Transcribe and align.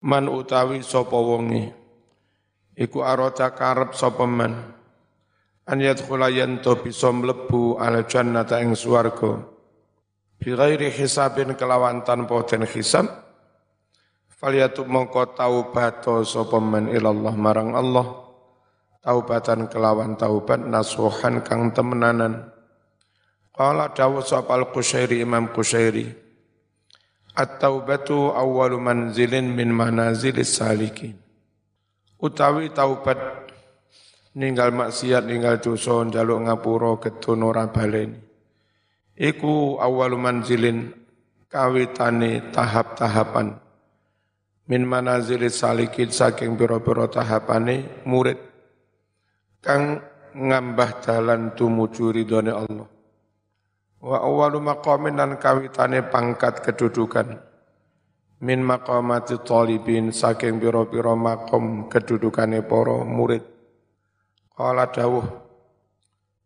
man 0.00 0.28
utawi 0.28 0.80
sapa 0.80 1.16
wonge. 1.16 1.72
Iku 2.76 3.04
arata 3.04 3.52
karep 3.52 3.92
sapa 3.92 4.24
man? 4.24 4.56
An 5.68 5.78
yadkhula 5.78 6.32
yanto 6.32 6.80
bisa 6.80 7.12
mlebu 7.12 7.76
al 7.76 8.08
jannata 8.08 8.58
ing 8.64 8.72
swarga. 8.72 9.44
Bi 10.40 10.56
ghairi 10.56 10.88
hisabin 10.88 11.52
kelawan 11.52 12.00
tanpa 12.00 12.40
den 12.48 12.64
hisab 12.64 13.04
falyatub 14.40 14.88
mongko 14.88 15.36
taubat 15.36 16.00
sapa 16.24 16.58
man 16.58 16.88
ilallah 16.88 17.36
marang 17.36 17.76
Allah. 17.76 18.32
Taubatan 19.00 19.68
kelawan 19.72 20.16
taubat 20.16 20.60
nasuhan 20.60 21.40
kang 21.40 21.72
temenanan. 21.72 22.52
Qala 23.48 23.92
dawu 23.92 24.20
sapa 24.20 24.56
Qushairi 24.72 25.24
Imam 25.24 25.52
Qushairi 25.52 26.29
At-taubatu 27.36 28.34
awwalu 28.34 28.82
manzilin 28.82 29.54
min 29.54 29.70
manazilis 29.70 30.58
salikin. 30.58 31.14
Utawi 32.18 32.74
taubat 32.74 33.16
ninggal 34.34 34.74
maksiat 34.74 35.24
ninggal 35.24 35.62
dosa 35.62 36.02
njaluk 36.04 36.50
ngapura 36.50 36.98
getun 36.98 37.46
ora 37.46 37.70
baleni. 37.70 38.18
Iku 39.14 39.78
awwalu 39.78 40.16
manzilin 40.18 40.90
kawitane 41.46 42.50
tahap-tahapan. 42.50 43.56
Min 44.66 44.82
manazilis 44.86 45.62
salikin 45.62 46.10
saking 46.10 46.58
pira-pira 46.58 47.06
tahapane 47.06 48.06
murid. 48.06 48.38
Kang 49.62 50.02
ngambah 50.34 50.90
dalan 51.02 51.54
tumuju 51.58 52.14
ridhone 52.14 52.54
Allah 52.54 52.99
Wa 54.00 54.24
awalu 54.24 54.64
maqamin 54.64 55.20
dan 55.20 55.36
kawitane 55.36 56.08
pangkat 56.08 56.64
kedudukan. 56.64 57.36
Min 58.40 58.64
maqamati 58.64 59.44
talibin 59.44 60.08
saking 60.16 60.56
biro-biro 60.56 61.12
makom 61.12 61.92
kedudukane 61.92 62.64
poro 62.64 63.04
murid. 63.04 63.44
Qala 64.56 64.88
dawuh. 64.88 65.28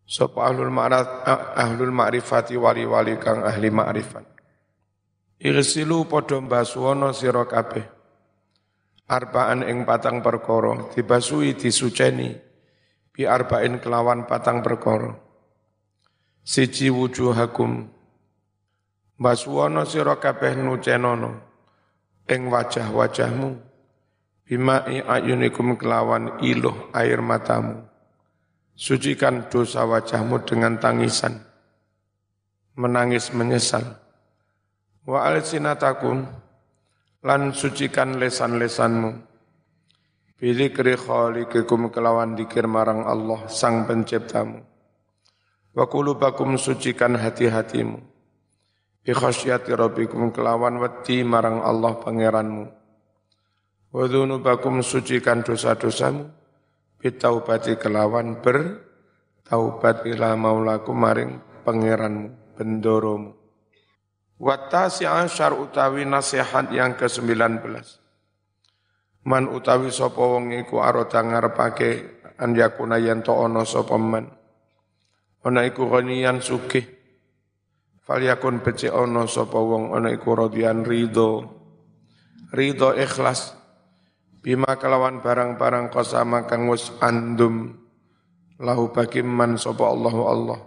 Sopo 0.04 0.42
ahlul 0.42 0.74
ma'rif, 0.74 1.06
ahlul 1.54 1.94
ma'rifati 1.94 2.58
wali-wali 2.58 3.16
kang 3.22 3.46
ahli 3.46 3.70
ma'rifat. 3.70 4.26
Irsilu 5.38 6.10
podo 6.10 6.42
mbasuwono 6.42 7.14
sira 7.14 7.46
kabeh. 7.46 7.86
Arbaan 9.06 9.62
ing 9.68 9.86
patang 9.86 10.24
perkara 10.24 10.90
dibasui 10.90 11.54
disuceni 11.54 12.32
bi 13.12 13.28
arba'in 13.28 13.76
kelawan 13.76 14.24
patang 14.24 14.64
perkara 14.64 15.23
siji 16.44 16.92
wujuhakum. 16.92 17.88
Baswono 19.16 19.88
sira 19.88 20.20
kabeh 20.20 20.60
nucenono 20.60 21.40
ing 22.28 22.52
wajah-wajahmu. 22.52 23.72
Bimai 24.44 25.00
ayunikum 25.00 25.80
kelawan 25.80 26.44
iluh 26.44 26.92
air 26.92 27.24
matamu. 27.24 27.88
Sucikan 28.76 29.48
dosa 29.48 29.88
wajahmu 29.88 30.44
dengan 30.44 30.76
tangisan. 30.76 31.40
Menangis 32.76 33.32
menyesal. 33.32 33.96
Wa 35.08 35.24
alsinatakum 35.32 36.28
lan 37.24 37.56
sucikan 37.56 38.20
lesan-lesanmu. 38.20 39.16
Bilikri 40.36 40.98
khaliqikum 41.00 41.88
kelawan 41.88 42.36
dikir 42.36 42.68
marang 42.68 43.08
Allah 43.08 43.48
sang 43.48 43.88
penciptamu 43.88 44.73
Wa 45.74 45.90
kulubakum 45.90 46.54
sucikan 46.54 47.18
hati-hatimu. 47.18 47.98
Bi 49.02 49.10
khasyati 49.10 49.74
rabbikum 49.74 50.30
kelawan 50.30 50.78
wedi 50.78 51.26
marang 51.26 51.66
Allah 51.66 51.98
pangeranmu. 51.98 52.64
Wa 53.90 54.06
dhunubakum 54.06 54.86
sucikan 54.86 55.42
dosa-dosamu. 55.42 56.30
Bi 57.02 57.10
taubati 57.10 57.74
kelawan 57.74 58.38
ber 58.38 58.86
taubat 59.42 60.06
ila 60.06 60.38
maulakum 60.38 60.94
maring 60.94 61.42
pangeranmu, 61.66 62.54
bendoromu. 62.54 63.34
Watasi 64.38 65.10
asyar 65.10 65.58
utawi 65.58 66.06
nasihat 66.06 66.70
yang 66.70 66.94
ke-19. 66.94 67.66
Man 69.26 69.50
utawi 69.50 69.90
sapa 69.90 70.22
wong 70.22 70.54
iku 70.54 70.78
arota 70.78 71.18
ngarepake 71.18 72.22
an 72.38 72.54
yakuna 72.54 73.02
yen 73.02 73.26
to 73.26 73.34
ana 73.34 73.66
sapa 73.66 73.98
man 73.98 74.43
ana 75.44 75.68
iku 75.68 75.86
ghaniyan 75.92 76.40
sugih. 76.40 76.88
Falyakun 78.04 78.64
becik 78.64 78.92
ana 78.92 79.28
sapa 79.28 79.56
wong 79.60 79.92
ana 79.92 80.12
iku 80.12 80.32
radian 80.36 80.82
ridho. 80.82 81.44
Ridho 82.52 82.96
ikhlas. 82.96 83.56
Bima 84.44 84.76
kelawan 84.76 85.24
barang-barang 85.24 85.88
kosama 85.88 86.44
kang 86.44 86.68
wis 86.68 86.92
andum. 87.00 87.72
Lahu 88.60 88.92
bagi 88.92 89.24
man 89.24 89.56
sapa 89.56 89.88
Allahu 89.88 90.22
Allah. 90.28 90.60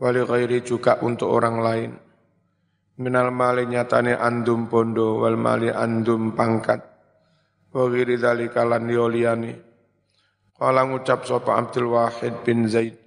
Wali 0.00 0.22
ghairi 0.26 0.58
juga 0.66 0.98
untuk 1.02 1.30
orang 1.30 1.56
lain. 1.60 1.90
Minal 3.00 3.30
mali 3.32 3.64
nyatane 3.64 4.18
andum 4.18 4.66
bondo 4.66 5.22
wal 5.22 5.38
mali 5.38 5.70
andum 5.70 6.34
pangkat. 6.34 6.82
Wa 7.70 7.86
ghairi 7.86 8.18
dzalika 8.18 8.66
lan 8.66 8.90
yoliyani 8.90 9.54
Kala 10.60 10.84
ngucap 10.84 11.24
sapa 11.24 11.56
Abdul 11.56 11.88
Wahid 11.96 12.44
bin 12.44 12.68
Zaid 12.68 12.99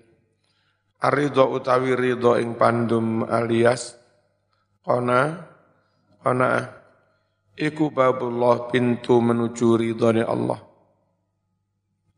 Arido 1.03 1.52
utawi 1.52 2.00
ridho 2.00 2.40
ing 2.40 2.56
pandum 2.56 3.28
alias 3.28 4.00
kona 4.80 5.36
kona 6.24 6.64
iku 7.59 7.91
babullah 7.91 8.72
pintu 8.72 9.19
menuju 9.19 9.68
ridhone 9.84 10.24
Allah. 10.24 10.63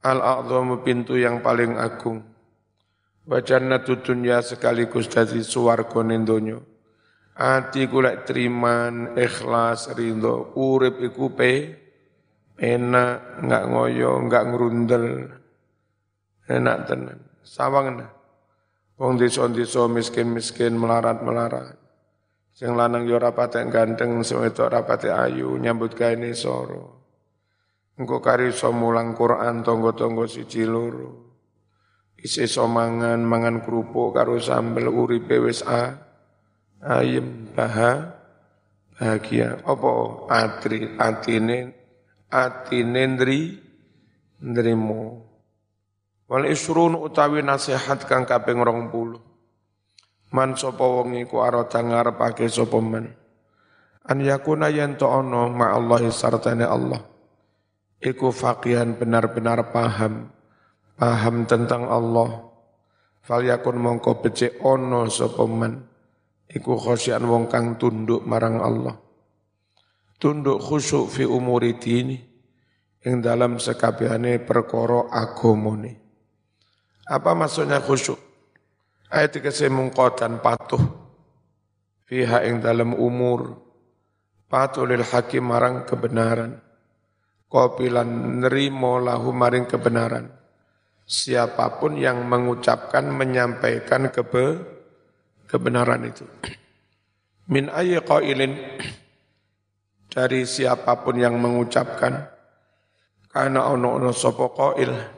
Al-a'zamu 0.05 0.85
pintu 0.85 1.17
yang 1.17 1.41
paling 1.41 1.81
agung. 1.81 2.21
Wa 3.25 3.41
jannatu 3.41 4.05
dunya 4.05 4.45
sekaligus 4.45 5.09
dadi 5.09 5.41
swarga 5.41 6.05
ning 6.05 6.21
donya. 6.21 6.61
Ati 7.35 7.89
kula 7.89 8.21
triman 8.21 9.17
ikhlas 9.17 9.97
ridho 9.97 10.53
urip 10.53 11.01
iku 11.01 11.33
pe 11.33 11.73
enak 12.61 13.41
enggak 13.41 13.63
ngoyo 13.65 14.11
enggak 14.21 14.43
ngrundel 14.45 15.05
enak 16.53 16.77
tenan 16.85 17.19
sawang. 17.41 18.05
Wong 18.95 19.19
desa-desa 19.19 19.91
miskin-miskin 19.91 20.79
melarat-melarat. 20.79 21.75
Sing 22.55 22.71
lanang 22.71 23.03
yo 23.03 23.19
ora 23.19 23.35
patek 23.35 23.67
ganteng, 23.67 24.23
sing 24.23 24.39
wedok 24.39 24.71
ora 24.71 24.81
ayu, 25.27 25.59
nyambut 25.59 25.91
gawe 25.91 26.31
soro. 26.31 26.95
Engko 27.95 28.23
kari 28.23 28.51
iso 28.51 28.71
mulang 28.75 29.15
Quran 29.15 29.63
tonggo-tonggo 29.63 30.27
siji 30.27 30.67
loro. 30.67 31.25
Isi 32.19 32.47
mangan, 32.63 33.23
mangan 33.23 33.63
kerupuk 33.63 34.15
karo 34.15 34.39
sambel 34.39 34.87
uripe 34.91 35.39
wis 35.39 35.63
a 35.63 35.95
ayem 36.83 37.51
baha 37.55 38.15
bahagia. 38.95 39.63
Apa 39.63 39.91
atri 40.27 40.95
atine 40.95 41.75
atine 42.31 43.03
ndri 43.15 43.39
ndrimo. 44.41 45.24
Wal 46.25 46.49
isrun 46.49 46.97
utawi 46.97 47.45
nasihat 47.45 48.01
kang 48.09 48.25
kaping 48.25 48.57
20. 48.57 49.21
Man 50.33 50.57
sapa 50.57 50.81
wong 50.81 51.13
iku 51.21 51.45
arata 51.45 51.85
ngarepake 51.85 52.49
sapa 52.49 52.81
man. 52.81 53.13
An 54.09 54.17
yakuna 54.25 54.73
yen 54.73 54.97
to 54.97 55.05
ono 55.05 55.53
ma 55.53 55.77
Allah 55.77 56.01
sartane 56.09 56.65
Allah. 56.65 56.97
Iku 58.01 58.33
faqihan 58.33 58.97
benar-benar 58.97 59.69
paham. 59.69 60.33
Paham 60.97 61.45
tentang 61.45 61.85
Allah. 61.85 62.41
Fal 63.21 63.45
yakun 63.45 63.77
mongko 63.77 64.25
becik 64.25 64.65
ono 64.65 65.05
sapa 65.13 65.45
man. 65.45 65.77
Iku 66.49 66.73
khosyan 66.73 67.21
wong 67.29 67.53
kang 67.53 67.77
tunduk 67.77 68.25
marang 68.25 68.65
Allah. 68.65 68.97
Tunduk 70.17 70.57
khusyuk 70.57 71.05
fi 71.05 71.21
umuri 71.21 71.77
dini. 71.77 72.17
Ing 73.05 73.21
dalam 73.21 73.61
sekabehane 73.61 74.41
perkara 74.41 75.05
agamane. 75.13 76.04
Apa 77.05 77.37
maksudnya 77.37 77.77
khusyuk? 77.77 78.17
Ayat 79.13 79.37
dikasih 79.37 79.69
mengkotan 79.69 80.41
patuh. 80.41 80.81
Fiha 82.09 82.41
ing 82.49 82.65
dalam 82.65 82.97
umur. 82.97 83.61
Patuh 84.49 84.89
lil 84.89 85.05
hakim 85.05 85.45
marang 85.45 85.85
kebenaran. 85.85 86.57
Kopilan 87.45 88.41
nerimo 88.41 88.97
lahu 88.97 89.29
maring 89.29 89.69
kebenaran. 89.69 90.33
Siapa 91.05 91.77
pun 91.77 92.01
yang 92.01 92.25
mengucapkan, 92.25 93.05
menyampaikan 93.13 94.09
kebe, 94.09 94.57
kebenaran 95.45 96.09
itu. 96.09 96.25
Min 97.45 97.69
ayyi 97.69 98.01
qailin 98.01 98.57
dari 100.09 100.49
siapa 100.49 101.05
pun 101.05 101.21
yang 101.21 101.37
mengucapkan 101.37 102.25
karena 103.29 103.69
ono-ono 103.69 104.09
sopo 104.09 104.49
qail 104.49 105.14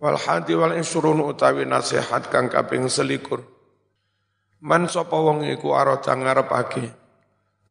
Wal 0.00 0.16
hadi 0.16 0.56
wal 0.56 0.72
insurun 0.80 1.20
utawi 1.20 1.68
nasihat 1.68 2.32
kang 2.32 2.48
kaping 2.48 2.88
selikur. 2.88 3.44
Man 4.64 4.88
sapa 4.88 5.12
wong 5.12 5.44
iku 5.44 5.76
arata 5.76 6.16
ngarepake 6.16 6.88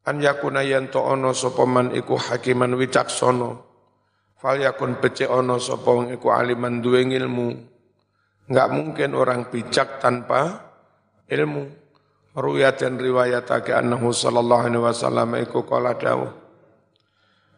an 0.06 0.22
yakuna 0.22 0.62
yanto 0.62 1.02
ono 1.02 1.34
sapa 1.34 1.66
man 1.66 1.90
iku 1.90 2.22
hakiman 2.22 2.78
wicaksana. 2.78 3.58
Fal 4.38 4.62
yakun 4.62 5.02
becik 5.02 5.26
ono 5.26 5.58
sapa 5.58 5.90
wong 5.90 6.14
iku 6.14 6.30
aliman 6.30 6.86
duwe 6.86 7.02
ilmu 7.10 7.50
enggak 8.50 8.68
mungkin 8.78 9.18
orang 9.18 9.50
bijak 9.50 9.98
tanpa 9.98 10.70
ilmu. 11.26 11.66
Ruyat 12.38 12.86
dan 12.86 13.02
riwayatake 13.02 13.74
annahu 13.74 14.14
sallallahu 14.14 14.70
alaihi 14.70 14.86
wasallam 14.86 15.34
iku 15.42 15.66
kala 15.66 15.98
dawuh 15.98 16.30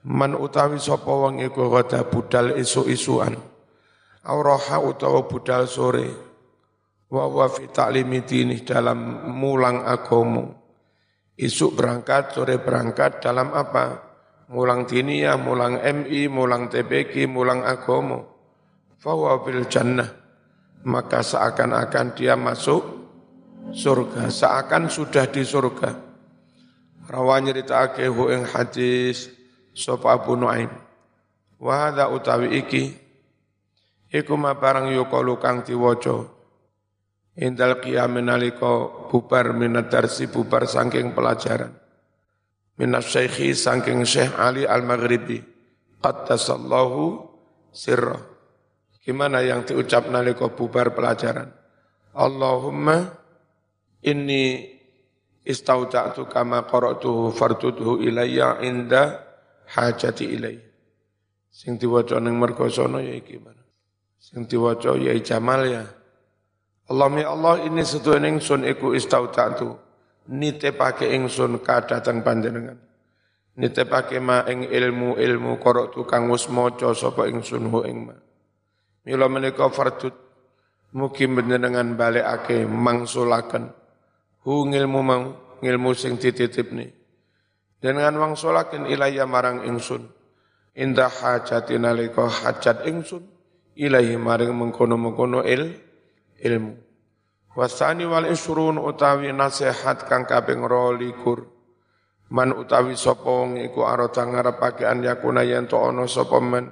man 0.08 0.34
utawi 0.34 0.82
sapa 0.82 1.12
wong 1.12 1.44
iku 1.46 1.70
gada 1.70 2.02
budal 2.08 2.58
isu-isuan 2.58 3.51
auraha 4.26 4.82
utawa 4.82 5.26
budal 5.26 5.66
sore 5.66 6.08
wa 7.12 7.26
wa 7.28 7.46
fi 7.50 7.68
ta'limi 7.70 8.24
dini 8.24 8.62
dalam 8.62 9.30
mulang 9.34 9.84
agomo 9.84 10.62
Isuk 11.42 11.74
berangkat, 11.74 12.38
sore 12.38 12.62
berangkat 12.62 13.18
dalam 13.18 13.50
apa? 13.58 14.14
Mulang 14.54 14.86
diniyah, 14.86 15.42
mulang 15.42 15.82
MI, 15.82 16.30
mulang 16.30 16.70
TBK, 16.70 17.26
mulang 17.26 17.66
agomo. 17.66 18.30
Fawa 19.02 19.42
bil 19.42 19.66
jannah. 19.66 20.06
Maka 20.86 21.26
seakan-akan 21.26 22.14
dia 22.14 22.38
masuk 22.38 22.86
surga. 23.74 24.30
Seakan 24.30 24.86
sudah 24.86 25.26
di 25.34 25.42
surga. 25.42 25.98
Rawanya 27.10 27.58
ditake 27.58 28.06
hu 28.06 28.30
ing 28.30 28.46
hadis 28.46 29.34
sapa 29.74 30.22
Abu 30.22 30.38
Nuaim. 30.38 30.70
Wa 31.58 31.90
utawi 32.14 32.62
iki 32.62 33.01
iku 34.12 34.36
ma 34.36 34.54
barang 34.60 34.92
yukalu 34.92 35.40
kang 35.40 35.64
diwaca 35.64 36.42
Indal 37.32 37.80
qiyamin 37.80 38.28
nalika 38.28 39.08
bubar 39.08 39.56
minat 39.56 39.88
darsi 39.88 40.28
bubar 40.28 40.68
saking 40.68 41.16
pelajaran. 41.16 41.72
Minas 42.76 43.08
syekhi 43.08 43.56
saking 43.56 44.04
Syekh 44.04 44.36
Ali 44.36 44.68
Al-Maghribi. 44.68 45.40
Qaddasallahu 46.04 47.24
sirra. 47.72 48.20
Gimana 49.00 49.40
yang 49.48 49.64
diucap 49.64 50.12
nalika 50.12 50.52
bubar 50.52 50.92
pelajaran? 50.92 51.56
Allahumma 52.12 53.16
inni 54.04 54.68
istauda'tu 55.48 56.28
kama 56.28 56.68
qara'tuhu 56.68 57.32
fardudhu 57.32 58.04
ilayya 58.04 58.60
inda 58.60 59.24
hajati 59.72 60.36
ilayya. 60.36 60.68
Sing 61.48 61.80
diwaca 61.80 62.20
ning 62.20 62.36
mergosono 62.36 63.00
ya 63.00 63.16
iki? 63.16 63.40
Sing 64.22 64.46
diwaca 64.46 64.94
ya 65.02 65.18
Jamal 65.18 65.66
ya. 65.66 65.84
Allah 66.94 67.10
ya 67.18 67.34
Allah 67.34 67.66
ini 67.66 67.82
setuan 67.82 68.22
ingsun 68.22 68.70
iku 68.70 68.94
istautatu. 68.94 69.74
Nitepake 70.30 71.10
ingsun 71.18 71.58
kadatan 71.66 72.22
panjenengan. 72.22 72.78
Nitepake 73.58 74.22
ma 74.22 74.46
ing 74.46 74.70
ilmu-ilmu 74.70 75.58
korok 75.58 75.98
tukang 75.98 76.30
wis 76.30 76.46
maca 76.54 76.94
sapa 76.94 77.26
ingsun 77.26 77.66
ho 77.74 77.82
ing 77.82 78.14
ma. 78.14 78.16
Mila 79.10 79.26
menika 79.26 79.66
fardut 79.74 80.14
mugi 80.94 81.26
panjenengan 81.26 81.98
balekake 81.98 82.70
mangsulaken 82.70 83.74
hu 84.46 84.70
ngilmu 84.70 85.02
mau 85.02 85.24
ngilmu 85.66 85.98
sing 85.98 86.22
dititipne. 86.22 86.94
Dengan 87.82 88.14
wangsulaken 88.22 88.86
ilaya 88.86 89.26
marang 89.26 89.66
ingsun. 89.66 90.06
Indah 90.78 91.10
hajatin 91.10 91.90
nalika 91.90 92.30
hajat 92.30 92.86
ingsun 92.86 93.41
ilahi 93.76 94.16
maring 94.20 94.52
mengkono-mengkono 94.52 95.44
il 95.48 95.76
ilmu. 96.42 96.74
Wasani 97.52 98.08
wal 98.08 98.32
isrun 98.32 98.80
utawi 98.80 99.36
nasihat 99.36 100.08
kang 100.08 100.24
kaping 100.24 100.64
22. 100.64 102.32
Man 102.32 102.56
utawi 102.56 102.96
sapa 102.96 103.28
wong 103.28 103.60
iku 103.60 103.84
arata 103.84 104.24
ngarepake 104.24 104.88
an 104.88 105.04
yakuna 105.04 105.44
yen 105.44 105.68
to 105.68 105.76
ana 105.76 106.08
sapa 106.08 106.40
men 106.40 106.72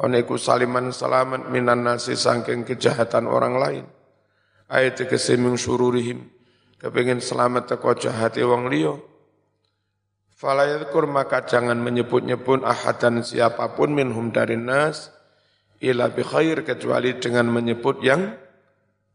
ana 0.00 0.16
iku 0.16 0.40
saliman 0.40 0.88
selamat 0.96 1.52
minan 1.52 1.84
nasi 1.84 2.16
saking 2.16 2.64
kejahatan 2.64 3.28
orang 3.28 3.60
lain. 3.60 3.84
Ayat 4.72 5.04
keseming 5.04 5.60
sururihim 5.60 6.24
kepingin 6.80 7.20
selamat 7.20 7.76
teko 7.76 7.92
jahate 8.00 8.40
wong 8.40 8.72
liya. 8.72 8.96
Fala 10.38 10.64
maka 11.10 11.42
jangan 11.42 11.82
menyebut-nyebut 11.82 12.62
ahadan 12.62 13.26
siapa 13.26 13.74
pun 13.74 13.90
minhum 13.90 14.30
dari 14.30 14.54
nas 14.54 15.10
ila 15.82 16.10
bi 16.10 16.22
khair 16.26 16.66
kecuali 16.66 17.18
dengan 17.22 17.50
menyebut 17.54 18.02
yang 18.02 18.34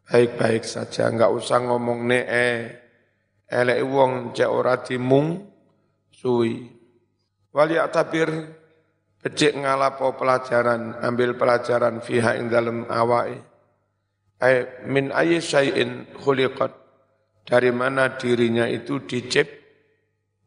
baik-baik 0.07 0.63
saja, 0.63 1.07
enggak 1.07 1.31
usah 1.31 1.63
ngomong 1.63 1.99
ne 2.07 2.19
eh, 2.27 2.59
elek 3.47 3.79
wong 3.83 4.11
cek 4.35 4.49
ora 4.49 4.79
dimung 4.79 5.43
suwi. 6.11 6.67
Wali 7.53 7.77
tabir 7.93 8.29
becik 9.23 9.55
ngalapo 9.55 10.17
pelajaran, 10.17 10.99
ambil 10.99 11.37
pelajaran 11.39 12.03
fiha 12.03 12.35
ing 12.39 12.49
dalam 12.49 12.89
awai. 12.89 13.37
Ay, 14.43 14.83
min 14.91 15.13
ayi 15.15 15.39
syai'in 15.39 16.19
khuliqat. 16.19 16.83
Dari 17.43 17.71
mana 17.75 18.15
dirinya 18.15 18.67
itu 18.67 19.03
dicip, 19.03 19.47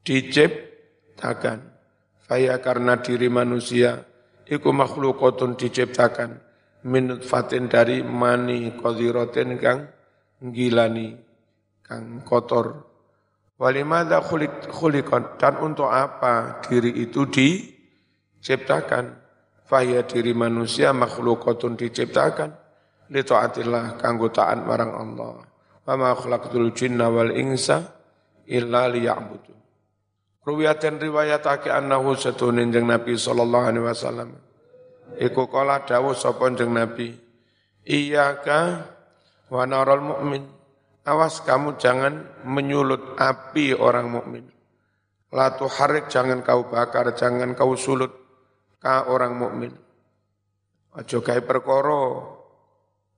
diciptakan. 0.04 1.76
Faya 2.24 2.58
karena 2.58 2.98
diri 3.00 3.28
manusia, 3.28 4.00
iku 4.46 4.70
makhlukotun 4.70 5.58
diciptakan 5.58 6.38
min 6.86 7.18
fatin 7.18 7.66
dari 7.66 8.06
mani 8.06 8.70
qadiratin 8.78 9.58
kang 9.58 9.90
gilani 10.40 11.18
kang 11.82 12.22
kotor. 12.22 12.86
Walimada 13.56 14.20
khulik 14.20 14.68
khulikan 14.68 15.40
dan 15.40 15.56
untuk 15.64 15.88
apa 15.88 16.60
diri 16.68 16.92
itu 17.02 17.24
diciptakan? 17.26 19.24
Fahya 19.66 20.06
diri 20.06 20.30
manusia 20.30 20.94
makhlukatun 20.94 21.74
diciptakan. 21.74 22.54
Li 23.10 23.22
taatillah 23.24 23.98
kanggo 23.98 24.30
taat 24.30 24.62
marang 24.62 24.92
Allah. 24.94 25.42
Wa 25.82 25.94
ma 25.98 26.12
khalaqtul 26.14 26.70
jinna 26.76 27.08
wal 27.08 27.32
insa 27.34 27.82
illa 28.46 28.86
liya'budun 28.92 29.65
Ruwiyatan 30.46 31.02
riwayatake 31.02 31.74
annahu 31.74 32.14
satunin 32.14 32.70
jeng 32.70 32.86
Nabi 32.86 33.18
sallallahu 33.18 33.66
alaihi 33.66 33.82
wasallam 33.82 34.30
Iku 35.18 35.50
kala 35.50 35.82
dawuh 35.82 36.14
sapa 36.14 36.46
jeng 36.54 36.70
Nabi, 36.70 37.26
Iyaka 37.86 38.82
wa 39.50 39.66
naral 39.66 40.00
mukmin. 40.02 40.46
Awas 41.06 41.38
kamu 41.46 41.78
jangan 41.78 42.42
menyulut 42.42 43.14
api 43.14 43.78
orang 43.78 44.10
mukmin. 44.10 44.42
La 45.30 45.54
tuharik 45.54 46.10
jangan 46.10 46.42
kau 46.42 46.66
bakar, 46.66 47.14
jangan 47.14 47.54
kau 47.54 47.78
sulut 47.78 48.10
ka 48.82 49.06
orang 49.06 49.38
mukmin. 49.38 49.70
Aja 50.98 51.22
gawe 51.22 51.38
perkara, 51.46 52.26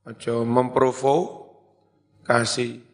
aja 0.05 0.45
memprovokasi. 0.45 2.85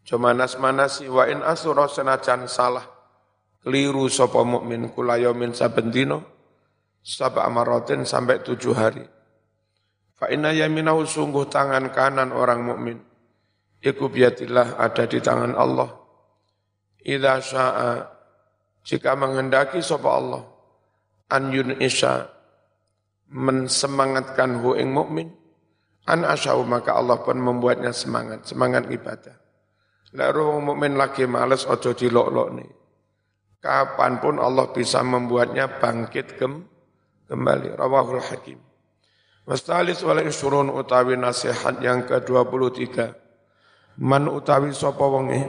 Aja 0.00 0.16
manas-manasi 0.16 1.12
wa 1.12 1.28
in 1.28 1.44
asura 1.44 1.84
senajan 1.92 2.48
salah. 2.48 2.88
Keliru 3.62 4.10
sapa 4.10 4.42
mukmin 4.42 4.90
kula 4.90 5.22
yamin 5.22 5.54
saben 5.54 5.94
dina 5.94 6.18
sab'a 6.98 7.46
maratin 7.46 8.02
sampai 8.02 8.42
tujuh 8.42 8.74
hari. 8.74 9.06
Fa 10.18 10.26
inna 10.30 10.50
yaminahu 10.50 11.06
sungguh 11.06 11.46
tangan 11.46 11.94
kanan 11.94 12.34
orang 12.34 12.62
mukmin. 12.66 12.98
Iku 13.82 14.10
biatillah 14.10 14.78
ada 14.78 15.06
di 15.06 15.18
tangan 15.22 15.54
Allah. 15.54 15.90
Idza 17.02 17.34
sya'a 17.42 17.90
jika 18.82 19.14
menghendaki 19.14 19.78
sapa 19.82 20.10
Allah 20.10 20.42
an 21.30 21.50
isya 21.78 22.26
mensemangatkan 23.30 24.58
hu 24.58 24.74
ing 24.74 24.90
mukmin 24.90 25.30
an 26.06 26.26
asyau 26.26 26.66
maka 26.66 26.98
Allah 26.98 27.22
pun 27.22 27.38
membuatnya 27.38 27.94
semangat, 27.94 28.46
semangat 28.46 28.90
ibadah. 28.90 29.38
Lalu 30.12 30.40
orang 30.44 30.64
mukmin 30.66 30.92
lagi 30.98 31.24
males 31.24 31.64
ojo 31.64 31.94
dilok-lok 31.94 32.48
nih. 32.58 32.70
Kapan 33.62 34.18
pun 34.18 34.42
Allah 34.42 34.74
bisa 34.74 35.06
membuatnya 35.06 35.78
bangkit 35.78 36.34
kem, 36.34 36.66
kembali. 37.30 37.78
Rawahul 37.78 38.18
hakim. 38.18 38.58
Wastalis 39.46 40.02
wal 40.02 40.18
isurun 40.26 40.66
utawi 40.74 41.14
nasihat 41.14 41.78
yang 41.78 42.02
ke-23 42.02 43.22
man 44.02 44.26
utawi 44.30 44.70
sapa 44.74 45.02
wonge 45.02 45.46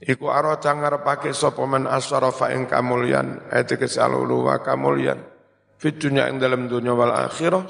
iku 0.00 0.32
arata 0.32 0.72
ngarepake 0.72 1.32
sapa 1.32 1.64
man 1.64 1.88
asyarafa 1.88 2.52
ing 2.52 2.68
kamulyan. 2.68 3.40
Ayat 3.48 3.72
kesalulu 3.80 4.44
wa 4.44 4.60
kamulyan. 4.60 5.24
Fit 5.80 5.96
dunya 5.96 6.28
ing 6.28 6.36
dalam 6.36 6.68
dunya 6.68 6.92
wal 6.92 7.12
akhirah. 7.12 7.64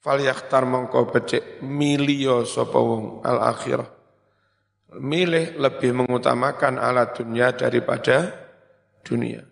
Fal 0.00 0.24
yakhtar 0.24 0.64
mongko 0.64 1.12
becik 1.12 1.60
milio 1.60 2.48
sapa 2.48 2.80
wong 2.80 3.20
al 3.28 3.44
akhirah 3.44 3.97
milih 4.96 5.60
lebih 5.60 5.92
mengutamakan 5.92 6.80
alat 6.80 7.12
dunia 7.20 7.52
daripada 7.52 8.32
dunia 9.04 9.44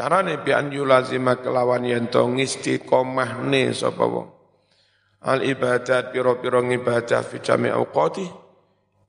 Carane 0.00 0.40
bi 0.40 0.56
an 0.56 0.72
yulazima 0.72 1.36
kelawan 1.44 1.84
yen 1.84 2.08
to 2.08 2.24
ne 2.32 3.62
sapa 3.76 4.04
wong. 4.08 4.28
Al 5.28 5.44
ibadat 5.44 6.08
piro-piro 6.08 6.64
ibadah 6.64 7.20
fi 7.20 7.36
jami 7.44 7.68
awqati 7.68 8.24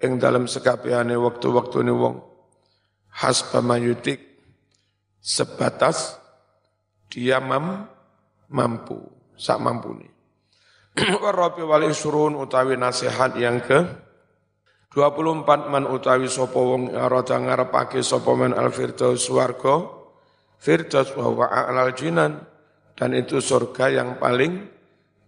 ing 0.03 0.19
dalam 0.19 0.51
sekabehane 0.51 1.15
waktu-waktune 1.15 1.95
wong. 1.95 2.15
hasba 3.11 3.59
mayutik 3.63 4.19
sebatas 5.19 6.15
dia 7.11 7.43
mam, 7.43 7.87
mampu, 8.51 8.99
sak 9.35 9.59
mampu 9.59 9.95
nih. 9.95 10.11
Warabi 11.23 11.63
wal 11.63 11.87
isrun 11.87 12.35
utawi 12.35 12.75
nasihat 12.75 13.35
yang 13.39 13.63
ke 13.63 13.79
24 14.91 15.71
man 15.71 15.87
utawi 15.87 16.27
sapa 16.27 16.59
wong 16.59 16.91
arata 16.91 17.39
ngarepake 17.39 18.03
sapa 18.03 18.35
man 18.35 18.51
al 18.51 18.75
firdaus 18.75 19.23
swarga 19.23 19.87
firdaus 20.59 21.15
wa 21.15 21.47
a'lal 21.47 21.95
jinan 21.95 22.43
dan 22.99 23.15
itu 23.15 23.39
surga 23.39 23.87
yang 23.87 24.09
paling 24.19 24.67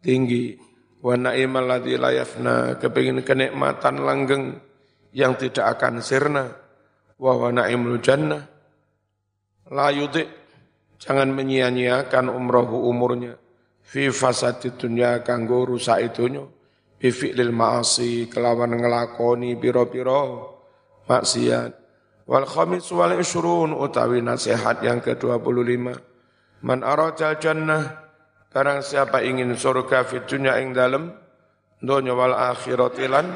tinggi. 0.03 0.59
Wa 0.99 1.15
na'imal 1.15 1.63
ladzi 1.63 1.95
la 1.95 2.11
yafna 2.11 2.75
kepengin 2.75 3.23
kenikmatan 3.23 4.03
langgeng 4.03 4.59
yang 5.15 5.39
tidak 5.39 5.79
akan 5.79 6.03
sirna. 6.03 6.45
Wa 7.15 7.33
wa 7.39 7.49
na'imul 7.55 8.03
jannah. 8.03 8.43
La 9.71 9.89
yudhi 9.95 10.27
jangan 10.99 11.31
menyia-nyiakan 11.31 12.27
umrohu 12.27 12.91
umurnya. 12.91 13.39
Fi 13.83 14.11
fasadi 14.11 14.75
dunya 14.75 15.23
kanggo 15.23 15.63
rusak 15.67 16.13
itunya 16.13 16.43
bifi'lil 17.03 17.51
ma'asi 17.51 18.31
kelawan 18.31 18.79
ngelakoni 18.79 19.59
piro-piro 19.59 20.55
maksiat. 21.11 21.71
Wal 22.23 22.47
khamis 22.47 22.87
wal 22.95 23.19
ishrun 23.19 23.75
utawi 23.75 24.23
nasihat 24.23 24.79
yang 24.79 25.03
ke-25 25.03 25.91
man 26.63 26.79
arajal 26.79 27.35
jannah 27.35 28.07
barang 28.47 28.79
siapa 28.79 29.19
ingin 29.27 29.51
surga 29.59 30.07
fi 30.07 30.23
dunya 30.23 30.55
ing 30.63 30.71
dalem 30.71 31.11
donya 31.83 32.15
wal 32.15 32.31
akhirat 32.31 32.95
lan 33.11 33.35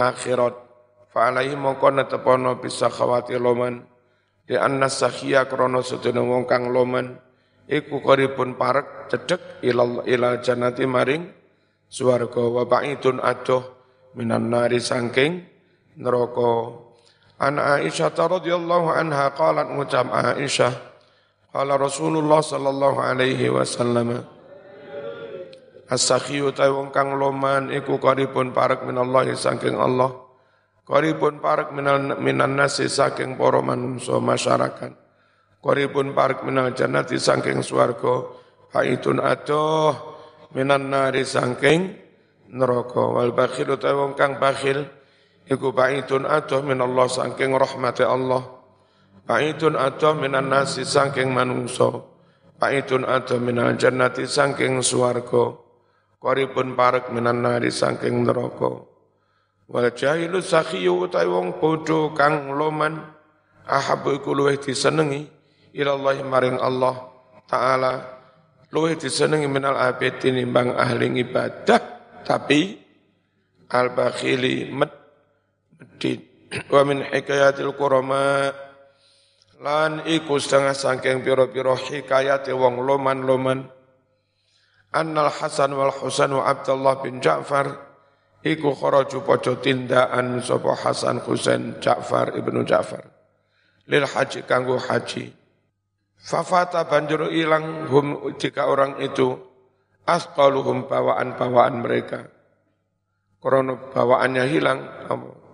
akhirat. 0.00 0.56
Fa 1.12 1.28
alaihi 1.28 1.52
mongko 1.52 1.92
netepono 1.92 2.56
bisa 2.56 2.88
khawati 2.88 3.36
loman. 3.36 3.84
Di 4.46 4.56
anna 4.56 4.88
sakhia 4.88 5.44
krono 5.44 5.84
sedene 5.84 6.24
wong 6.24 6.48
kang 6.48 6.72
loman. 6.72 7.12
Iku 7.68 8.00
qaribun 8.00 8.56
parek 8.56 9.12
cedek 9.12 9.60
ilal 9.60 10.06
ilal 10.08 10.40
jannati 10.40 10.86
maring 10.88 11.45
swarga 11.86 12.42
wa 12.42 12.62
ba'idun 12.66 13.22
adoh 13.22 13.62
minan 14.16 14.48
nari 14.50 14.80
sangking 14.80 15.44
neraka. 15.96 16.84
An 17.36 17.60
Aisyah 17.60 18.16
radhiyallahu 18.16 18.96
anha 18.96 19.28
qalat 19.36 19.68
ngucap 19.68 20.08
Aisyah 20.08 20.72
qala 21.52 21.76
Rasulullah 21.76 22.40
sallallahu 22.40 22.96
alaihi 22.96 23.52
wasallam 23.52 24.24
As-sakhiyu 25.86 26.50
wong 26.50 26.90
kang 26.90 27.14
loman 27.14 27.70
iku 27.70 28.02
qaribun 28.02 28.50
parek 28.50 28.82
minallahi 28.82 29.38
saking 29.38 29.78
Allah 29.78 30.10
qaribun 30.82 31.38
parek 31.38 31.70
minal 31.70 32.18
minan 32.18 32.58
nasi 32.58 32.90
saking 32.90 33.38
para 33.38 33.62
manungsa 33.62 34.18
masyarakat 34.18 34.96
qaribun 35.62 36.10
parek 36.10 36.42
minal 36.42 36.74
jannati 36.74 37.20
saking 37.20 37.62
swarga. 37.62 38.32
Faitun 38.66 39.22
adoh 39.22 40.15
minan 40.54 40.92
nari 40.92 41.26
sangking 41.26 41.94
neraka. 42.52 43.02
Wal 43.02 43.34
bakhil 43.34 43.74
utawa 43.74 44.06
wong 44.06 44.12
kang 44.14 44.38
bakhil 44.38 44.86
iku 45.46 45.74
baitun 45.74 46.28
atuh 46.28 46.62
min 46.62 46.78
Allah 46.78 47.06
sangking 47.10 47.54
rahmati 47.56 48.06
Allah. 48.06 48.42
Baitun 49.26 49.74
atuh 49.74 50.14
minan 50.14 50.52
nasi 50.52 50.86
sangking 50.86 51.34
manungsa. 51.34 51.90
Baitun 52.56 53.02
atuh 53.02 53.42
minal 53.42 53.74
jannati 53.74 54.24
sangking 54.24 54.80
swarga. 54.80 55.58
Qaribun 56.22 56.78
parek 56.78 57.10
minan 57.10 57.42
nari 57.42 57.74
sangking 57.74 58.22
neraka. 58.22 58.86
Wal 59.66 59.90
jahilu 59.90 60.38
sakhiyu 60.38 61.10
utawa 61.10 61.42
wong 61.42 61.58
bodho 61.58 62.14
kang 62.14 62.54
loman 62.54 63.02
ahabu 63.66 64.14
iku 64.14 64.30
luwih 64.30 64.62
disenengi 64.62 65.26
ila 65.74 65.98
Allah 65.98 66.16
maring 66.22 66.58
Allah 66.62 66.94
taala 67.50 68.15
luwih 68.70 68.98
disenengi 68.98 69.46
minal 69.46 69.78
abid 69.78 70.18
tinimbang 70.18 70.74
ahli 70.74 71.22
ibadah 71.22 71.80
tapi 72.26 72.74
al 73.70 73.94
bakhili 73.94 74.70
med 74.70 74.90
medit. 75.78 76.20
Wa 76.70 76.86
min 76.86 77.02
hikayatil 77.02 77.74
kurama 77.74 78.50
lan 79.58 80.04
iku 80.06 80.36
setengah 80.38 80.76
sangking 80.76 81.24
piro-piro 81.24 81.74
hikayat 81.74 82.46
wong 82.52 82.84
loman-loman. 82.84 83.66
Annal 84.94 85.28
Hasan 85.28 85.76
wal 85.76 85.92
Husain 85.92 86.32
wa 86.32 86.46
Abdullah 86.48 87.02
bin 87.04 87.20
Ja'far 87.20 87.68
iku 88.40 88.72
kharaju 88.72 89.18
padha 89.26 89.52
tindaan 89.60 90.40
sapa 90.40 90.72
Hasan 90.72 91.20
Husain 91.20 91.82
Ja'far 91.82 92.32
ibnu 92.38 92.64
Ja'far. 92.64 93.04
Lil 93.86 94.06
haji 94.06 94.42
kanggo 94.48 94.82
haji 94.82 95.30
Fafata 96.16 96.88
banjur 96.88 97.30
hilang 97.30 97.86
hum 97.86 98.34
jika 98.40 98.66
orang 98.66 98.98
itu 98.98 99.38
asqaluhum 100.06 100.86
bawaan-bawaan 100.88 101.82
mereka. 101.82 102.30
Krono 103.42 103.92
bawaannya 103.92 104.44
hilang, 104.48 104.78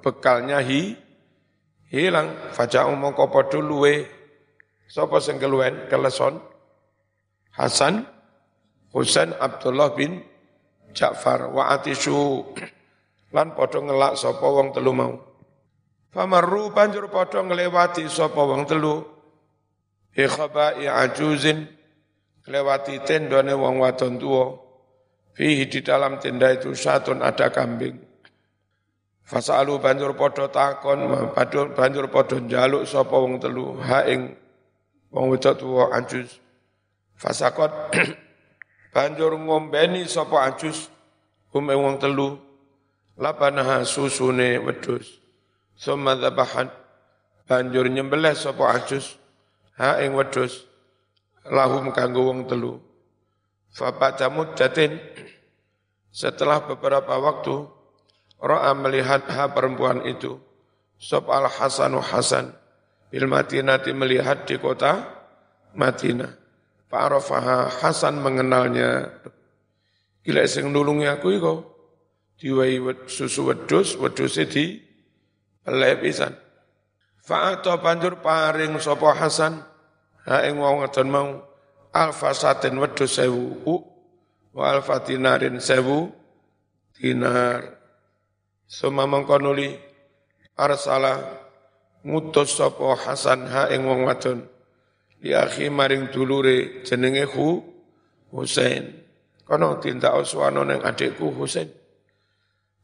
bekalnya 0.01 0.63
hi, 0.65 0.97
hilang. 1.93 2.33
Faja'u 2.57 2.95
mongko 2.97 3.29
padha 3.29 3.61
luwe. 3.61 4.07
Sapa 4.89 5.21
sing 5.25 5.41
keluwen 5.41 5.89
keleson? 5.89 6.41
Hasan 7.53 8.09
Husain 8.93 9.33
Abdullah 9.37 9.93
bin 9.93 10.21
Ja'far 10.93 11.53
wa 11.53 11.73
atishu 11.73 12.45
lan 13.33 13.57
padha 13.57 13.81
ngelak 13.81 14.17
sapa 14.21 14.45
wong 14.45 14.73
telu 14.77 14.93
mau. 14.93 15.17
Famarru 16.13 16.73
banjur 16.73 17.09
padha 17.09 17.41
nglewati 17.41 18.09
sapa 18.09 18.41
wong 18.41 18.69
telu 18.69 19.01
ikhabai 20.17 20.89
ajuzin 20.89 21.65
lewati 22.49 23.01
tendone 23.07 23.55
wong 23.57 23.81
wadon 23.81 24.21
tua 24.21 24.57
fihi 25.33 25.69
di 25.69 25.81
dalam 25.81 26.21
tenda 26.21 26.53
itu 26.53 26.77
satun 26.77 27.25
ada 27.25 27.49
kambing. 27.49 27.97
Fasalu 29.23 29.81
banjur 29.81 30.13
podo 30.13 30.51
takon 30.53 31.09
banjur 31.73 32.07
podo 32.13 32.37
jaluk 32.45 32.85
sapa 32.85 33.17
wong 33.17 33.41
telu 33.41 33.81
ha 33.81 34.05
ing 34.05 34.37
wong 35.09 35.33
wedok 35.33 35.57
tuwa 35.57 35.85
ajuz. 35.97 36.37
Fasakot 37.17 37.71
banjur 38.95 39.33
ngombeni 39.39 40.05
sapa 40.05 40.53
ajuz 40.53 40.93
ume 41.57 41.73
wong 41.73 41.97
telu. 41.97 42.37
Lapanaha 43.13 43.85
susune 43.85 44.57
wedhus. 44.61 45.21
Summa 45.77 46.17
dzabahan 46.17 46.69
banjur 47.49 47.89
nyembelih 47.89 48.37
sapa 48.37 48.75
ajuz 48.77 49.22
ha 49.83 49.99
ing 49.99 50.15
wedhus 50.15 50.63
lahum 51.51 51.91
kanggo 51.91 52.31
wong 52.31 52.47
telu. 52.47 52.79
Fa 53.75 53.91
muddatin 54.31 54.95
setelah 56.15 56.63
beberapa 56.63 57.19
waktu 57.19 57.83
Ra'a 58.43 58.75
melihat 58.75 59.23
ha 59.31 59.55
perempuan 59.55 60.03
itu 60.03 60.35
Sob 60.99 61.31
al 61.31 61.47
Hasanu 61.47 62.03
Hasan 62.03 62.51
bil 63.11 63.31
Madinati 63.31 63.95
melihat 63.95 64.47
di 64.47 64.59
kota 64.59 65.03
Madinah. 65.79 66.31
Fa'arafaha 66.91 67.71
Hasan 67.71 68.19
mengenalnya. 68.19 69.11
Gila 70.23 70.47
sing 70.47 70.71
nulungi 70.71 71.09
aku 71.11 71.29
iko 71.35 71.55
Diwai 72.43 72.83
susu 73.07 73.47
wedus, 73.47 73.95
wedus 73.95 74.35
di 74.51 74.83
pelai 75.63 75.95
pisan. 76.03 76.35
Fa'ata 77.23 77.79
banjur 77.79 78.19
paring 78.19 78.75
sopo 78.83 79.07
Hasan 79.15 79.72
ha 80.27 80.47
ing 80.47 80.59
wong 80.59 80.83
ngedon 80.87 81.09
mau 81.11 81.29
alfa 81.93 82.31
satin 82.33 82.79
wedhus 82.79 83.21
sewu 83.21 83.61
wa 84.53 84.65
alfa 84.71 85.03
dinarin 85.03 85.59
sewu 85.59 86.13
dinar. 86.97 87.83
Suma 88.73 89.05
mengkonuli 89.05 89.77
arsala 90.57 91.21
ngutus 92.07 92.57
sapa 92.57 92.97
Hasan 92.97 93.45
ha 93.53 93.69
ing 93.69 93.85
wong 93.85 94.09
wadon 94.09 94.49
li 95.21 95.37
akhi 95.37 95.69
maring 95.69 96.09
dulure 96.09 96.81
jenenge 96.87 97.29
Hu 97.37 97.61
Husain. 98.33 99.05
Kono 99.45 99.77
tindak 99.77 100.17
uswano 100.17 100.65
ning 100.65 100.81
adikku 100.81 101.37
Husain. 101.37 101.69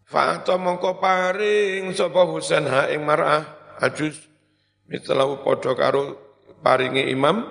Fa'ata 0.04 0.60
mongko 0.60 1.00
paring 1.00 1.96
sapa 1.96 2.28
Husain 2.28 2.68
ha 2.68 2.92
ing 2.92 3.08
mar'ah 3.08 3.76
ajus 3.80 4.28
mitlau 4.92 5.40
padha 5.40 5.72
karo 5.72 6.27
paringi 6.62 7.10
Imam 7.10 7.46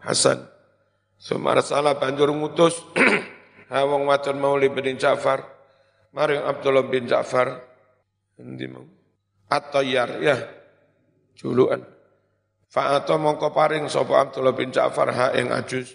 Hasan. 0.00 0.44
Sumar 1.20 1.60
salah 1.60 2.00
banjur 2.00 2.32
ngutus 2.32 2.80
Hawang 3.70 4.02
wadon 4.10 4.42
Mauli 4.42 4.66
bin 4.66 4.98
Ja'far. 4.98 5.46
Maring 6.10 6.42
Abdullah 6.42 6.90
bin 6.90 7.06
Ja'far. 7.06 7.54
Endi 8.34 8.66
mau? 8.66 8.82
At-Tayyar 9.46 10.18
ya. 10.18 10.36
Julukan. 11.38 11.86
Fa'ata 12.66 13.14
mongko 13.14 13.54
paring 13.54 13.86
sapa 13.86 14.26
Abdullah 14.26 14.58
bin 14.58 14.74
Ja'far 14.74 15.14
ha 15.14 15.26
ing 15.38 15.54
ajus. 15.54 15.94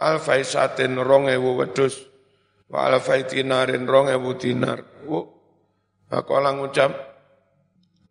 Al 0.00 0.24
faisatin 0.24 0.96
rongewu 0.96 1.60
wedus 1.60 2.00
wa 2.72 2.88
al 2.88 2.96
faitinarin 2.98 3.84
rongewu 3.84 4.32
dinar. 4.40 4.80
Wo, 5.04 5.28
Maka 6.08 6.52
ngucap 6.52 6.92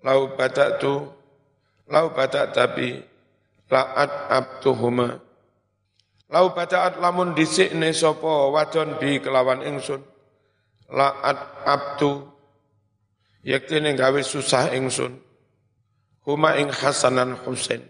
lau 0.01 0.33
tu 0.81 0.93
lau 1.89 2.05
badak 2.17 2.49
tapi 2.53 2.97
laat 3.71 4.11
abtuhuma. 4.27 5.23
Lau 6.31 6.51
badaat 6.51 6.99
lamun 6.99 7.31
disikne 7.31 7.95
sapa 7.95 8.51
wadon 8.51 8.99
bi 8.99 9.23
kelawan 9.23 9.63
ingsun. 9.63 10.03
Laat 10.91 11.63
abtu. 11.63 12.27
Yektene 13.47 13.95
gawe 13.95 14.21
susah 14.21 14.75
ingsun. 14.75 15.17
Huma 16.27 16.59
ing 16.59 16.69
Hasanan 16.69 17.39
Husain. 17.47 17.81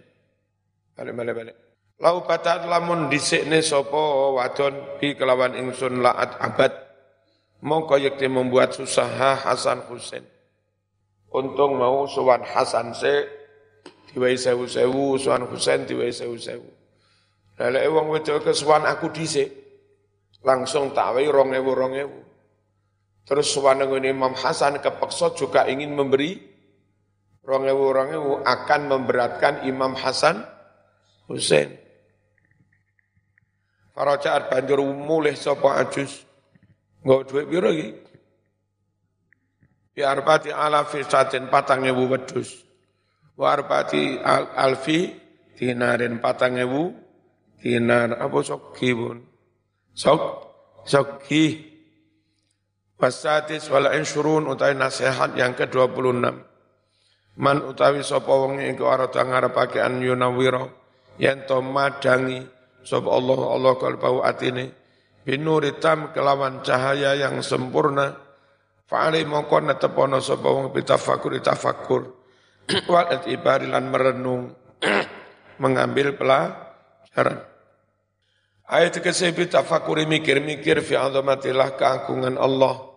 Balik 0.96 1.14
balik 1.18 1.34
balik. 1.36 1.56
Lau 2.02 2.26
badaat 2.26 2.66
lamun 2.70 3.10
disikne 3.10 3.62
sapa 3.62 4.34
wadon 4.38 5.02
bi 5.02 5.18
kelawan 5.18 5.58
ingsun 5.58 6.02
laat 6.02 6.38
abad. 6.42 6.74
Mongko 7.62 8.02
yekti 8.02 8.26
membuat 8.26 8.74
susah 8.74 9.38
Hasan 9.46 9.86
Husain. 9.86 10.26
Untung 11.30 11.78
mau 11.78 12.10
suwan 12.10 12.42
Hasan 12.42 12.98
se 12.98 13.40
diwai 14.12 14.36
sewu-sewu, 14.36 15.15
suan 15.15 15.48
Husain 15.48 15.88
diwai 15.88 16.12
sewu-sewu. 16.12 16.68
Lele 17.62 17.88
wong 17.88 18.12
wedok 18.12 18.48
kesuwan 18.48 18.84
aku 18.89 19.12
dhisik. 19.13 19.50
Langsung 20.41 20.89
tak 20.98 21.13
wae 21.13 21.30
rong 21.30 21.53
ewu 21.53 21.72
rong 21.77 21.94
ewu. 21.94 22.20
Terus 23.30 23.53
suwan 23.53 23.77
dengan 23.77 24.01
Imam 24.10 24.34
Hasan 24.34 24.82
kepeksa 24.82 25.38
juga 25.38 25.70
ingin 25.70 25.94
memberi 25.94 26.41
rong 27.46 27.70
ewu 27.70 27.86
rong 27.94 28.10
ewu 28.10 28.32
akan 28.41 28.82
memberatkan 28.89 29.70
Imam 29.70 29.94
Hasan 29.94 30.41
Husain. 31.30 31.77
Farajaat 33.94 34.50
banjur 34.50 34.82
mulih 34.82 35.38
sapa 35.38 35.77
ajus. 35.86 36.25
Nggo 37.06 37.22
dhuwit 37.30 37.46
piro 37.46 37.70
iki? 37.70 37.89
Biar 39.94 40.25
pati 40.25 40.50
ala 40.50 40.82
fisatin 40.89 41.53
patang 41.53 41.86
ewu 41.86 42.10
wa 43.41 43.57
arba'ati 43.57 44.21
al 44.21 44.53
alfi 44.53 45.10
dinarin 45.57 46.21
patang 46.21 46.62
ewu 46.62 46.93
dinar 47.57 48.13
apa 48.21 48.38
sokki 48.45 48.93
pun. 48.93 49.17
Sok 49.98 50.21
sokki 50.86 51.57
wasatis 53.01 53.65
wala 53.74 53.98
insurun 53.98 54.45
utawi 54.45 54.77
nasihat 54.77 55.33
yang 55.33 55.57
ke-26 55.57 56.21
man 57.41 57.57
utawi 57.65 58.05
sapa 58.05 58.29
wong 58.29 58.62
iku 58.62 58.86
arata 58.86 59.25
ngarepake 59.25 59.81
an 59.81 60.05
yunawira 60.05 60.69
yen 61.17 61.41
to 61.50 61.65
madangi 61.65 62.45
sapa 62.86 63.10
Allah 63.10 63.41
Allah 63.57 63.74
kalbau 63.81 64.21
atine. 64.21 64.77
Binuri 65.21 65.77
tam 65.77 66.10
kelawan 66.17 66.65
cahaya 66.65 67.13
yang 67.13 67.45
sempurna. 67.45 68.10
Fa'ali 68.89 69.21
mongko 69.21 69.65
netepono 69.65 70.17
sapa 70.17 70.50
wong 70.50 70.74
bitafakur 70.74 71.38
tafakur 71.41 72.21
wal 72.88 73.08
itibari 73.12 73.68
lan 73.68 73.89
merenung 73.89 74.53
mengambil 75.62 76.18
pelajaran. 76.18 77.46
Ayat 78.72 79.03
ke-9 79.03 79.51
tafakuri 79.51 80.08
mikir-mikir 80.08 80.80
fi 80.80 80.96
azamatillah 80.96 81.75
keagungan 81.75 82.39
Allah. 82.39 82.88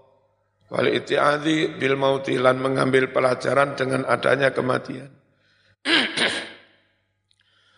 Wal 0.71 0.89
iti'adhi 0.89 1.77
bil 1.77 1.99
mauti 1.99 2.39
lan 2.39 2.63
mengambil 2.63 3.11
pelajaran 3.11 3.75
dengan 3.75 4.07
adanya 4.07 4.55
kematian. 4.55 5.11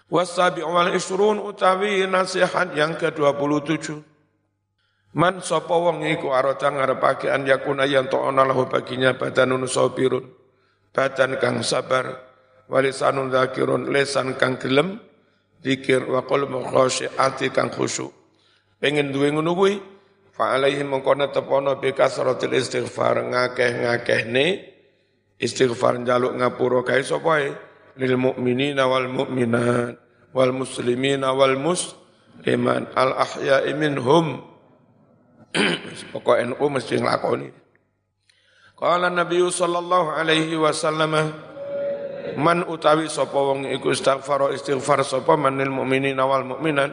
Wasabi 0.06 0.62
wal 0.62 0.94
isrun 0.94 1.42
utawi 1.42 2.06
nasihat 2.06 2.76
yang 2.78 2.94
ke-27. 2.94 4.14
Man 5.16 5.40
sapa 5.40 5.72
wong 5.72 6.04
iku 6.04 6.30
arata 6.36 6.68
ngarepake 6.68 7.32
an 7.32 7.48
yakuna 7.48 7.88
yang 7.88 8.06
ta'ana 8.06 8.44
lahu 8.44 8.68
baginya 8.68 9.16
badanun 9.16 9.64
sabirun 9.64 10.45
badan 10.96 11.36
kang 11.36 11.60
sabar 11.60 12.08
walisanun 12.72 13.28
zakirun 13.28 13.92
lesan 13.92 14.32
kang 14.40 14.56
gelem 14.56 14.96
zikir 15.60 16.08
wa 16.08 16.24
qalbu 16.24 16.64
ati 17.20 17.52
kang 17.52 17.68
khusyuk. 17.68 18.08
Pengen 18.80 19.12
duwe 19.12 19.28
ngono 19.28 19.52
kuwi 19.52 19.76
fa 20.32 20.56
alaihi 20.56 20.80
mengkona 20.88 21.28
tepono 21.28 21.76
bi 21.76 21.92
kasratil 21.92 22.56
istighfar 22.56 23.20
ngakeh-ngakehne 23.28 24.72
istighfar 25.36 26.00
njaluk 26.00 26.32
ngapura 26.40 26.80
kae 26.80 27.04
sapa 27.04 27.52
lil 28.00 28.14
mu'minina 28.16 28.88
wal 28.88 29.08
mu'minat 29.08 30.00
wal 30.32 30.52
muslimina 30.52 31.32
wal 31.36 31.60
musliman 31.60 32.88
al 32.96 33.10
ahya'i 33.20 33.76
minhum. 33.76 34.40
Pokok 36.12 36.36
NU 36.52 36.64
mesti 36.68 37.00
nglakoni 37.00 37.65
Qala 38.76 39.08
Nabi 39.08 39.40
sallallahu 39.40 40.12
alaihi 40.12 40.52
wasallam 40.52 41.16
man 42.36 42.60
utawi 42.68 43.08
sapa 43.08 43.32
wong 43.32 43.64
iku 43.72 43.96
istighfar 43.96 44.52
istighfar 44.52 45.00
sapa 45.00 45.32
manil 45.32 45.72
mukminin 45.72 46.20
wal 46.20 46.44
mukminat 46.44 46.92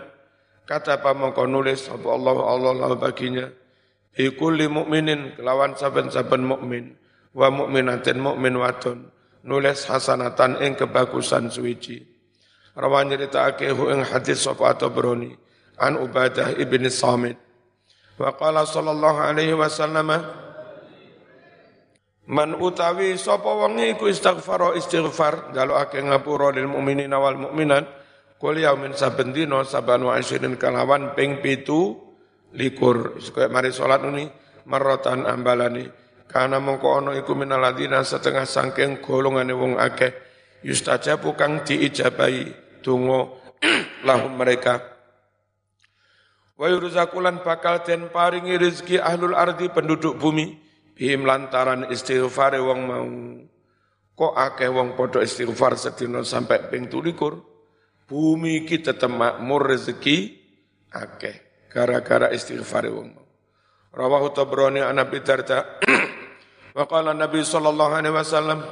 kata 0.64 1.04
apa 1.04 1.12
mongko 1.12 1.44
nulis 1.44 1.92
sapa 1.92 2.08
Allah 2.08 2.40
Allah 2.40 2.72
lahu 2.88 2.96
baginya. 2.96 3.52
Fi 4.16 4.32
kulli 4.32 4.72
mukminin 4.72 5.36
kelawan 5.36 5.76
saben-saben 5.76 6.48
mukmin 6.48 6.96
wa 7.36 7.52
mukminatin 7.52 8.16
mukmin 8.16 8.56
wadon. 8.56 9.12
Nulis 9.44 9.84
hasanatan 9.84 10.64
ing 10.64 10.80
kebagusan 10.80 11.52
suwiji. 11.52 12.00
Rawan 12.80 13.12
nyritakake 13.12 13.76
hu 13.76 13.92
ing 13.92 14.08
hadis 14.08 14.40
sapa 14.40 14.72
atau 14.72 14.88
broni 14.88 15.36
an 15.76 16.00
Ubadah 16.00 16.56
ibni 16.56 16.88
Samit. 16.88 17.36
Wa 18.16 18.32
qala 18.40 18.64
sallallahu 18.64 19.20
alaihi 19.20 19.52
wasallam 19.52 20.08
Man 22.24 22.56
utawi 22.56 23.20
sapa 23.20 23.52
wong 23.52 23.84
iku 23.84 24.08
istighfar 24.08 24.80
istighfar 24.80 25.52
jalukake 25.52 26.00
ngapura 26.00 26.56
lil 26.56 26.72
mukminina 26.72 27.20
wal 27.20 27.36
mukminat 27.36 27.84
kul 28.40 28.56
yaumin 28.56 28.96
saben 28.96 29.36
dina 29.36 29.60
saban 29.68 30.08
wa 30.08 30.16
asyirin 30.16 30.56
kalawan 30.56 31.12
ping 31.20 31.44
pitu 31.44 32.00
likur. 32.56 33.20
Kaya 33.20 33.52
mari 33.52 33.76
salat 33.76 34.08
ini 34.08 34.32
marratan 34.72 35.28
ambalani. 35.28 35.84
Karena 36.32 36.64
mongko 36.64 36.88
ana 36.98 37.12
iku 37.20 37.36
minaladina 37.36 38.02
setengah 38.02 38.48
sangking 38.48 39.04
golongane 39.04 39.52
wong 39.52 39.76
akeh 39.76 40.16
yustajabu 40.64 41.36
kang 41.36 41.68
diijabahi 41.68 42.80
donga 42.80 43.36
lahum 44.08 44.32
mereka. 44.32 44.80
Wa 46.56 46.72
yurzakulan 46.72 47.44
bakal 47.44 47.84
den 47.84 48.08
paringi 48.08 48.56
rezeki 48.56 49.04
ahlul 49.04 49.36
ardi 49.36 49.68
penduduk 49.68 50.16
bumi 50.16 50.64
bihim 50.94 51.26
lantaran 51.26 51.90
istighfar 51.90 52.58
wong 52.62 52.80
mau. 52.86 53.08
Kok 54.14 54.34
akeh 54.38 54.70
wong 54.70 54.94
padha 54.94 55.26
istighfar 55.26 55.74
sedina 55.74 56.22
sampai 56.22 56.70
ping 56.70 56.86
17 56.86 57.18
bumi 58.06 58.62
iki 58.62 58.86
tetep 58.86 59.10
makmur 59.10 59.66
rezeki 59.66 60.38
akeh 60.94 61.66
gara-gara 61.70 62.30
istighfar 62.30 62.86
wong 62.94 63.10
mau. 63.18 63.26
Rawahu 63.94 64.34
tabrani 64.34 64.82
an 64.82 65.02
Abi 65.02 65.22
Darda. 65.22 65.82
Nabi 66.74 67.46
sallallahu 67.46 67.94
alaihi 67.94 68.14
wasallam 68.14 68.66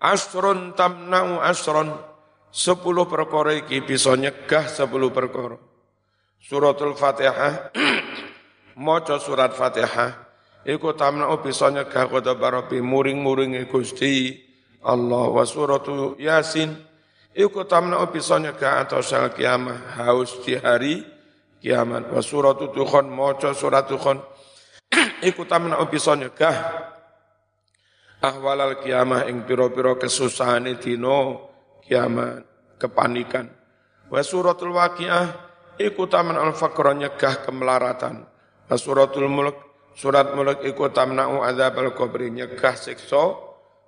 asrun 0.00 0.76
tamna'u 0.76 1.40
asrun. 1.40 1.92
Sepuluh 2.56 3.04
perkara 3.04 3.52
iki 3.52 3.84
bisa 3.84 4.16
nyegah 4.16 4.64
sepuluh 4.68 5.12
perkara. 5.12 5.60
Suratul 6.40 6.96
Fatihah 6.96 7.68
maca 8.76 9.16
surat 9.16 9.56
Fatihah. 9.56 10.28
Iku 10.66 10.92
tamna'u 10.92 11.40
bisa 11.40 11.72
nyegah 11.72 12.10
ghadabarobi 12.10 12.84
muring-muringi 12.84 13.64
Gusti 13.66 14.36
Allah. 14.84 15.32
Wa 15.32 15.42
suratu 15.48 16.14
Yasin. 16.20 16.76
Iku 17.32 17.64
tamna'u 17.64 18.12
bisa 18.12 18.36
nyegah 18.36 18.84
atau 18.84 19.00
sal 19.00 19.32
kiamah. 19.32 19.96
Haus 20.02 20.44
di 20.44 20.58
hari 20.58 21.02
kiamat. 21.62 22.12
Wa 22.12 22.20
suratu 22.20 22.70
Tukhon 22.70 23.08
maca 23.08 23.56
surat 23.56 23.88
Tukhon 23.88 24.20
iku 25.28 25.48
tamna'u 25.48 25.86
bisa 25.88 26.18
nyegah 26.18 26.54
ahwalal 28.22 28.82
kiamah 28.82 29.30
ing 29.30 29.46
piro-piro 29.46 29.96
kesusahane 29.96 30.76
dino 30.82 31.48
kiamat. 31.86 32.42
Kepanikan. 32.76 33.48
Wa 34.12 34.20
suratul 34.20 34.76
waqiah. 34.76 35.46
Iku 35.76 36.08
taman 36.08 36.40
al-faqra 36.40 36.96
nyegah 36.96 37.44
kemelaratan 37.44 38.35
Suratul 38.74 39.30
Mulk 39.30 39.56
surat 39.94 40.34
Mulk 40.34 40.66
iku 40.66 40.90
tamna'u 40.90 41.46
adzabal 41.46 41.94
qabri 41.94 42.34
nyegah 42.34 42.74
siksa 42.74 43.38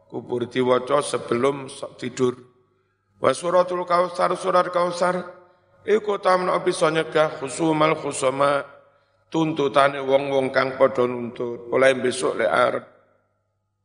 kubur 0.07 0.47
diwaca 0.47 1.03
sebelum 1.03 1.67
tidur. 1.99 2.39
Wa 3.19 3.35
suratul 3.35 3.83
Kautsar 3.83 4.39
surat 4.39 4.71
Kautsar 4.71 5.19
iku 5.83 6.23
tamna'u 6.23 6.63
bisa 6.63 6.95
nyegah 6.95 7.43
khusumal 7.43 7.99
khusuma 7.99 8.63
tuntutane 9.27 9.99
wong-wong 9.99 10.55
kang 10.55 10.79
padha 10.79 11.03
nuntut. 11.11 11.67
Oleh 11.75 11.99
besok 11.99 12.39
le 12.39 12.47
arep 12.47 12.87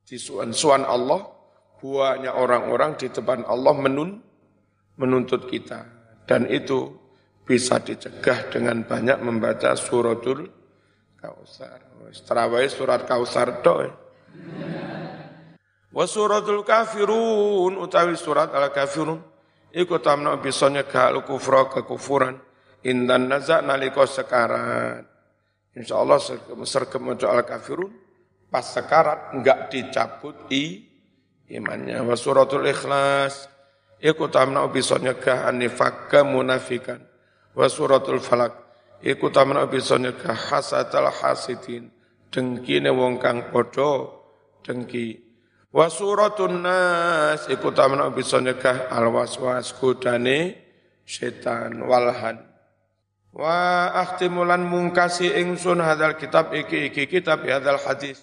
disuan-suan 0.06 0.86
Allah 0.86 1.26
banyak 1.84 2.32
orang-orang 2.32 2.96
di 2.96 3.12
depan 3.12 3.44
Allah 3.44 3.76
menun 3.76 4.24
menuntut 4.96 5.52
kita 5.52 5.84
dan 6.24 6.48
itu 6.48 6.96
bisa 7.44 7.84
dicegah 7.84 8.48
dengan 8.48 8.88
banyak 8.88 9.20
membaca 9.20 9.76
suratul 9.76 10.63
Kausar. 11.24 11.80
Terawih 12.12 12.68
surat 12.68 13.08
Kausar 13.08 13.64
tok. 13.64 13.88
Wa 15.94 16.04
suratul 16.04 16.68
kafirun 16.68 17.80
utawi 17.80 18.20
surat 18.20 18.52
al-kafirun 18.52 19.24
iku 19.72 20.04
tamna 20.04 20.36
bisa 20.42 20.68
nyegah 20.68 21.14
al-kufra 21.14 21.72
kekufuran 21.72 22.36
indan 22.84 23.32
nazak 23.32 23.64
nalika 23.64 24.04
sekarat. 24.04 25.08
Insyaallah 25.80 26.20
sergem 26.68 27.08
maca 27.08 27.32
al-kafirun 27.32 27.94
pas 28.52 28.68
sekarat 28.68 29.32
enggak 29.38 29.72
dicabut 29.72 30.52
i 30.52 30.82
imannya. 31.48 32.04
Wa 32.04 32.20
suratul 32.20 32.68
ikhlas 32.68 33.48
iku 34.04 34.28
tamna 34.28 34.68
bisa 34.68 35.00
nyegah 35.00 35.48
anifak 35.48 36.12
kemunafikan. 36.12 37.00
Wa 37.54 37.70
suratul 37.70 38.20
falak 38.20 38.63
iku 39.04 39.30
tamna 39.30 39.68
bisa 39.68 40.00
nyegah 40.00 40.34
hasatal 40.34 41.12
hasidin 41.12 41.92
dengkine 42.32 42.90
wong 42.90 43.20
kang 43.20 43.52
padha 43.52 44.10
dengki 44.64 45.24
Wa 45.74 45.90
suratun 45.90 46.62
nas 46.62 47.50
iku 47.50 47.74
tamna 47.74 48.14
bisa 48.14 48.38
nyegah 48.38 48.94
al 48.94 49.10
waswas 49.10 49.74
kudane 49.74 50.54
setan 51.02 51.82
walhan. 51.90 52.46
Wa 53.34 53.90
akhtimulan 53.98 54.70
mungkasi 54.70 55.34
ingsun 55.42 55.82
hadal 55.82 56.14
kitab 56.22 56.54
iki 56.54 56.94
iki 56.94 57.10
kitab 57.10 57.42
hadal 57.50 57.82
hadis. 57.82 58.22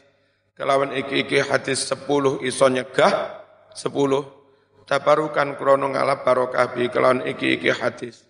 Kelawan 0.54 0.94
iki 0.94 1.26
iki 1.26 1.42
hadis 1.42 1.90
sepuluh 1.90 2.38
iso 2.46 2.70
nyegah 2.70 3.42
sepuluh. 3.74 4.22
Tabarukan 4.86 5.58
krono 5.58 5.90
ngalap 5.90 6.22
barokah 6.22 6.70
bi 6.70 6.86
kelawan 6.86 7.26
iki 7.26 7.58
iki 7.58 7.74
hadis. 7.74 8.29